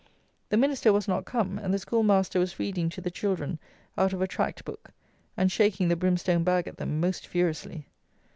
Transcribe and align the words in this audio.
The 0.49 0.57
"Minister" 0.57 0.91
was 0.91 1.07
not 1.07 1.25
come, 1.25 1.59
and 1.59 1.71
the 1.71 1.77
Schoolmaster 1.77 2.39
was 2.39 2.57
reading 2.57 2.89
to 2.89 3.01
the 3.01 3.11
children 3.11 3.59
out 3.95 4.13
of 4.13 4.21
a 4.23 4.25
tract 4.27 4.65
book, 4.65 4.89
and 5.37 5.51
shaking 5.51 5.89
the 5.89 5.95
brimstone 5.95 6.43
bag 6.43 6.67
at 6.67 6.77
them 6.77 6.99
most 6.99 7.27
furiously. 7.27 7.85